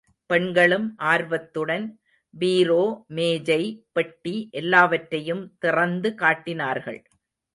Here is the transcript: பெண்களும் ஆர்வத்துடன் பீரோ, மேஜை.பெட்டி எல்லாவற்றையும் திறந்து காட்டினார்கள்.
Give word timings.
பெண்களும் 0.29 0.85
ஆர்வத்துடன் 1.05 1.85
பீரோ, 2.33 2.79
மேஜை.பெட்டி 3.09 4.35
எல்லாவற்றையும் 4.51 5.43
திறந்து 5.59 6.11
காட்டினார்கள். 6.15 6.99